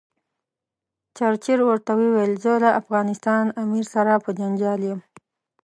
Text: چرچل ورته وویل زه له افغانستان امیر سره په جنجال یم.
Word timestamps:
چرچل 1.17 1.59
ورته 1.69 1.91
وویل 1.95 2.33
زه 2.43 2.53
له 2.63 2.69
افغانستان 2.81 3.43
امیر 3.63 3.85
سره 3.93 4.13
په 4.23 4.29
جنجال 4.39 4.79
یم. 4.89 4.99